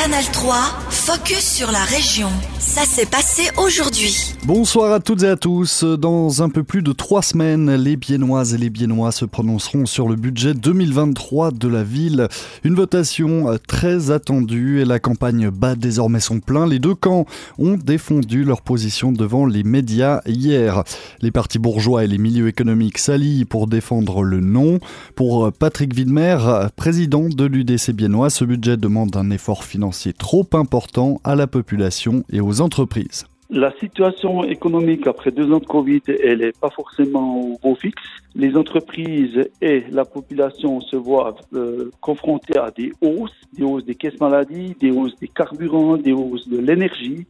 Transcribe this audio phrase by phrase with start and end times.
[0.00, 2.28] Canal 3, focus sur la région.
[2.60, 4.34] Ça s'est passé aujourd'hui.
[4.44, 5.82] Bonsoir à toutes et à tous.
[5.82, 10.06] Dans un peu plus de trois semaines, les Biennoises et les Biennois se prononceront sur
[10.06, 12.28] le budget 2023 de la ville.
[12.62, 16.64] Une votation très attendue et la campagne bat désormais son plein.
[16.64, 17.26] Les deux camps
[17.58, 20.84] ont défendu leur position devant les médias hier.
[21.22, 24.78] Les partis bourgeois et les milieux économiques s'allient pour défendre le non.
[25.16, 26.38] Pour Patrick Widmer,
[26.76, 32.24] président de l'UDC Biennois, ce budget demande un effort financier trop important à la population
[32.32, 33.24] et aux entreprises.
[33.52, 38.00] La situation économique après deux ans de Covid, elle n'est pas forcément au beau fixe.
[38.36, 43.96] Les entreprises et la population se voient euh, confrontés à des hausses, des hausses des
[43.96, 47.26] caisses maladies, des hausses des carburants, des hausses de l'énergie,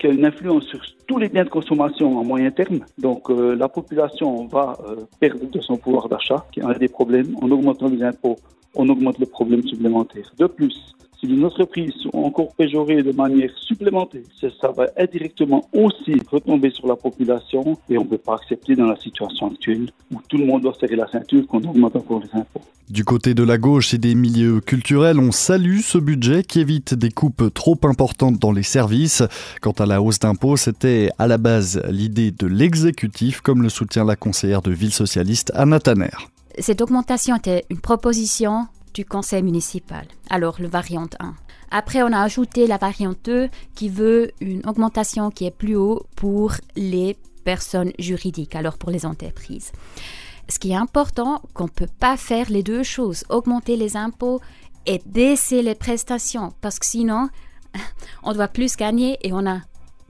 [0.00, 2.80] qui a une influence sur tous les biens de consommation à moyen terme.
[2.98, 7.36] Donc euh, la population va euh, perdre de son pouvoir d'achat, qui a des problèmes.
[7.40, 8.38] En augmentant les impôts,
[8.74, 10.32] on augmente le problème supplémentaire.
[10.36, 10.76] De plus,
[11.20, 16.86] si les entreprises sont encore péjorées de manière supplémentaire, ça va indirectement aussi retomber sur
[16.86, 20.46] la population et on ne peut pas accepter dans la situation actuelle où tout le
[20.46, 22.62] monde doit serrer la ceinture qu'on augmente encore les impôts.
[22.88, 26.94] Du côté de la gauche et des milieux culturels, on salue ce budget qui évite
[26.94, 29.22] des coupes trop importantes dans les services.
[29.60, 34.04] Quant à la hausse d'impôts, c'était à la base l'idée de l'exécutif, comme le soutient
[34.04, 36.08] la conseillère de ville socialiste Anna Tanner.
[36.58, 40.06] Cette augmentation était une proposition du conseil municipal.
[40.28, 41.34] Alors le variante 1.
[41.70, 46.06] Après, on a ajouté la variante 2 qui veut une augmentation qui est plus haut
[46.16, 49.72] pour les personnes juridiques, alors pour les entreprises.
[50.48, 54.40] Ce qui est important, qu'on ne peut pas faire les deux choses, augmenter les impôts
[54.86, 57.28] et baisser les prestations, parce que sinon,
[58.24, 59.60] on doit plus gagner et on a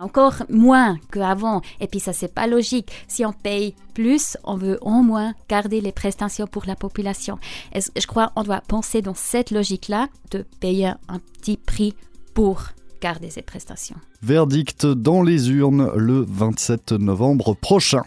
[0.01, 1.61] encore moins qu'avant.
[1.81, 2.91] Et puis ça, c'est pas logique.
[3.09, 7.39] Si on paye plus, on veut au moins garder les prestations pour la population.
[7.75, 11.95] Et je crois qu'on doit penser dans cette logique-là de payer un petit prix
[12.34, 12.62] pour
[13.01, 13.97] garder ces prestations.
[14.23, 18.03] Verdict dans les urnes le 27 novembre prochain.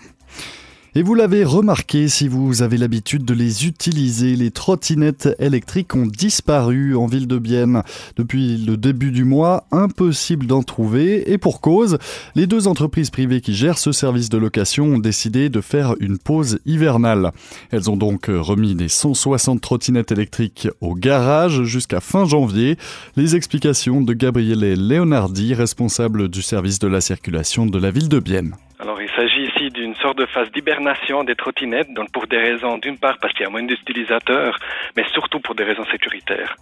[0.96, 6.06] Et vous l'avez remarqué si vous avez l'habitude de les utiliser, les trottinettes électriques ont
[6.06, 7.82] disparu en ville de Bienne
[8.16, 11.98] depuis le début du mois, impossible d'en trouver et pour cause,
[12.36, 16.20] les deux entreprises privées qui gèrent ce service de location ont décidé de faire une
[16.20, 17.32] pause hivernale.
[17.72, 22.78] Elles ont donc remis les 160 trottinettes électriques au garage jusqu'à fin janvier.
[23.18, 28.20] Les explications de Gabriele Leonardi, responsable du service de la circulation de la ville de
[28.20, 28.54] Bienne.
[28.80, 29.33] Alors il s'agit
[29.74, 33.44] d'une sorte de phase d'hibernation des trottinettes, donc pour des raisons d'une part parce qu'il
[33.44, 34.58] y a moins d'utilisateurs,
[34.96, 36.56] mais surtout pour des raisons sécuritaires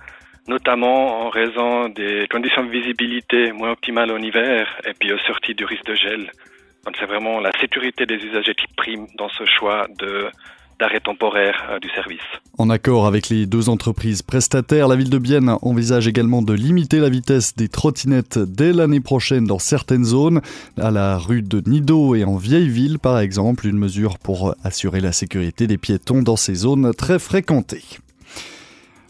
[0.48, 5.54] notamment en raison des conditions de visibilité moins optimales en hiver et puis aux sorties
[5.54, 6.32] du risque de gel.
[6.86, 10.30] Donc c'est vraiment la sécurité des usagers qui prime dans ce choix de
[10.82, 12.20] d'arrêt temporaire euh, du service.
[12.58, 17.00] En accord avec les deux entreprises prestataires, la ville de Bienne envisage également de limiter
[17.00, 20.42] la vitesse des trottinettes dès l'année prochaine dans certaines zones,
[20.80, 25.02] à la rue de Nido et en vieille ville par exemple, une mesure pour assurer
[25.02, 27.84] la sécurité des piétons dans ces zones très fréquentées.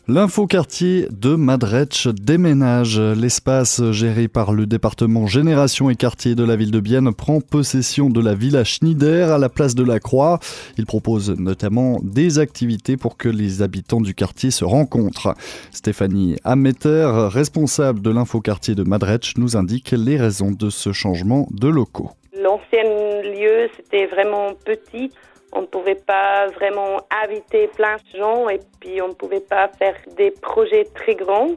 [0.07, 2.99] L'infoquartier de Madretch déménage.
[2.99, 8.09] L'espace géré par le département Génération et Quartier de la ville de Bienne prend possession
[8.09, 10.39] de la villa Schneider à la place de la Croix.
[10.79, 15.35] Il propose notamment des activités pour que les habitants du quartier se rencontrent.
[15.71, 21.67] Stéphanie Ameter, responsable de l'infoquartier de Madretch, nous indique les raisons de ce changement de
[21.67, 22.09] locaux.
[22.41, 25.11] L'ancien lieu, c'était vraiment petit
[25.51, 29.67] on ne pouvait pas vraiment inviter plein de gens et puis on ne pouvait pas
[29.67, 31.51] faire des projets très grands.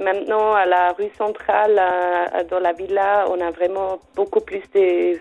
[0.00, 1.80] Maintenant, à la rue centrale,
[2.50, 5.20] dans la villa, on a vraiment beaucoup plus de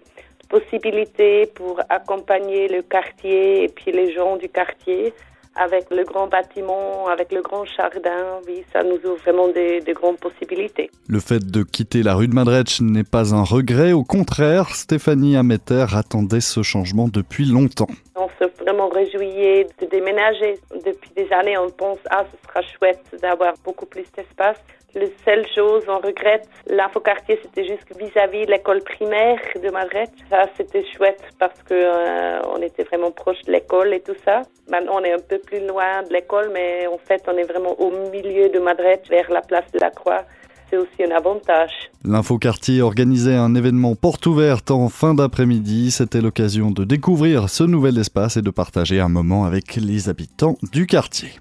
[0.50, 5.14] possibilités pour accompagner le quartier et puis les gens du quartier
[5.56, 10.18] avec le grand bâtiment, avec le grand jardin, oui, ça nous ouvre vraiment des, grandes
[10.18, 10.90] possibilités.
[11.08, 15.36] Le fait de quitter la rue de Madretch n'est pas un regret, au contraire, Stéphanie
[15.36, 17.90] Ameter attendait ce changement depuis longtemps.
[18.16, 20.60] On se vraiment réjouit de déménager.
[20.86, 24.58] Depuis des années, on pense, ah, ce sera chouette d'avoir beaucoup plus d'espace.
[24.94, 30.10] La seule chose, on regrette, l'infoquartier, c'était juste vis-à-vis de l'école primaire de Madrid.
[30.30, 34.42] Ça, c'était chouette parce que euh, on était vraiment proche de l'école et tout ça.
[34.70, 37.80] Maintenant, on est un peu plus loin de l'école, mais en fait, on est vraiment
[37.80, 40.26] au milieu de Madrid, vers la place de la Croix.
[40.70, 41.72] C'est aussi un avantage.
[42.04, 45.92] L'infoquartier organisait un événement porte ouverte en fin d'après-midi.
[45.92, 50.58] C'était l'occasion de découvrir ce nouvel espace et de partager un moment avec les habitants
[50.72, 51.32] du quartier.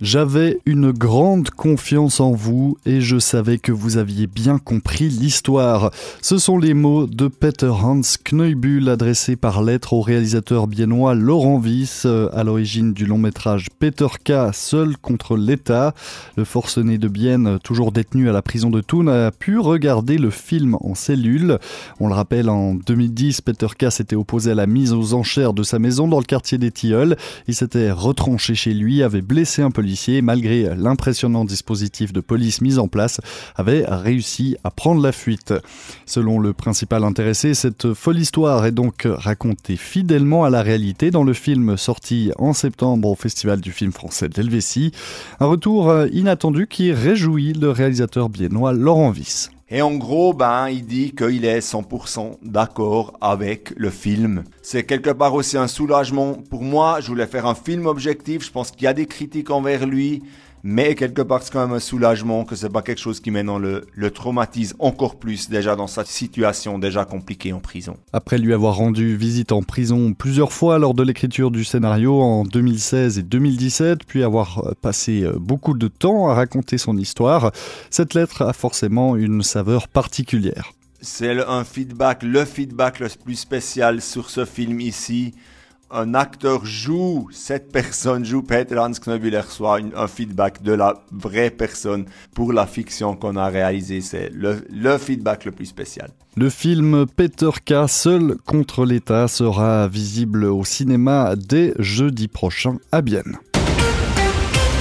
[0.00, 5.90] J'avais une grande confiance en vous et je savais que vous aviez bien compris l'histoire.
[6.22, 11.56] Ce sont les mots de Peter Hans Kneubühl adressés par lettre au réalisateur biennois Laurent
[11.56, 14.52] Wyss à l'origine du long métrage Peter K.
[14.52, 15.94] Seul contre l'État.
[16.36, 20.30] Le forcené de Bienne, toujours détenu à la prison de Thun, a pu regarder le
[20.30, 21.58] film en cellule.
[21.98, 23.90] On le rappelle, en 2010, Peter K.
[23.90, 27.16] s'était opposé à la mise aux enchères de sa maison dans le quartier des Tilleuls.
[27.48, 29.72] Il s'était retranché chez lui, avait blessé un
[30.22, 33.20] malgré l'impressionnant dispositif de police mis en place,
[33.56, 35.54] avait réussi à prendre la fuite.
[36.06, 41.24] Selon le principal intéressé, cette folle histoire est donc racontée fidèlement à la réalité dans
[41.24, 44.92] le film sorti en septembre au Festival du film français d'Helvétie.
[45.40, 49.50] Un retour inattendu qui réjouit le réalisateur biennois Laurent Wyss.
[49.70, 54.44] Et en gros, ben, il dit qu'il est 100% d'accord avec le film.
[54.62, 56.38] C'est quelque part aussi un soulagement.
[56.48, 58.46] Pour moi, je voulais faire un film objectif.
[58.46, 60.22] Je pense qu'il y a des critiques envers lui.
[60.62, 63.58] Mais quelque part, c'est quand même un soulagement que c'est pas quelque chose qui maintenant
[63.58, 67.96] le, le traumatise encore plus déjà dans sa situation déjà compliquée en prison.
[68.12, 72.44] Après lui avoir rendu visite en prison plusieurs fois lors de l'écriture du scénario en
[72.44, 77.52] 2016 et 2017, puis avoir euh, passé euh, beaucoup de temps à raconter son histoire,
[77.90, 80.72] cette lettre a forcément une saveur particulière.
[81.00, 85.34] C'est un feedback, le feedback le plus spécial sur ce film ici
[85.90, 91.50] un acteur joue, cette personne joue, Peter Hans Knobel reçoit un feedback de la vraie
[91.50, 94.00] personne pour la fiction qu'on a réalisée.
[94.00, 96.10] C'est le, le, feedback le plus spécial.
[96.36, 97.88] Le film Peter K.
[97.88, 103.38] Seul contre l'État sera visible au cinéma dès jeudi prochain à Bienne.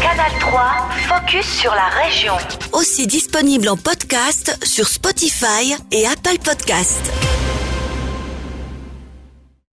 [0.02, 2.34] Canal 3, focus sur la région.
[2.74, 7.27] Aussi disponible en podcast sur Spotify et Apple Podcast.